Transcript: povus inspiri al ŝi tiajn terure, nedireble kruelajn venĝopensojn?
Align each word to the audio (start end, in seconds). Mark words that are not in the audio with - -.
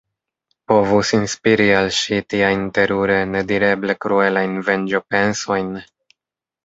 povus 0.69 1.11
inspiri 1.17 1.67
al 1.81 1.89
ŝi 1.97 2.17
tiajn 2.35 2.65
terure, 2.77 3.19
nedireble 3.35 3.97
kruelajn 4.07 4.57
venĝopensojn? 4.71 5.71